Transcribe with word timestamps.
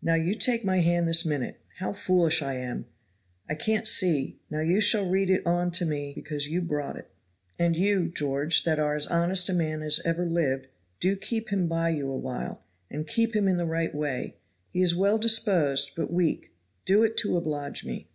"Now 0.00 0.14
you 0.14 0.36
take 0.36 0.64
my 0.64 0.78
hand 0.78 1.08
this 1.08 1.26
minute. 1.26 1.60
How 1.78 1.92
foolish 1.92 2.42
I 2.42 2.54
am. 2.54 2.86
I 3.48 3.56
can't 3.56 3.88
see 3.88 4.38
now 4.48 4.60
you 4.60 4.80
shall 4.80 5.10
read 5.10 5.28
it 5.30 5.44
on 5.44 5.72
to 5.72 5.84
me 5.84 6.12
because 6.14 6.46
you 6.46 6.62
brought 6.62 6.94
it." 6.94 7.10
"'And 7.58 7.74
you, 7.76 8.06
George, 8.08 8.62
that 8.62 8.78
are 8.78 8.94
as 8.94 9.08
honest 9.08 9.48
a 9.48 9.52
man 9.52 9.82
as 9.82 10.00
ever 10.04 10.24
lived, 10.24 10.68
do 11.00 11.16
keep 11.16 11.48
him 11.48 11.66
by 11.66 11.88
you 11.88 12.08
a 12.08 12.16
while, 12.16 12.62
and 12.88 13.08
keep 13.08 13.34
him 13.34 13.48
in 13.48 13.56
the 13.56 13.66
right 13.66 13.92
way. 13.92 14.36
He 14.70 14.80
is 14.80 14.94
well 14.94 15.18
disposed 15.18 15.90
but 15.96 16.12
weak 16.12 16.54
do 16.84 17.02
it 17.02 17.16
to 17.16 17.36
oblige 17.36 17.84
me.'" 17.84 18.08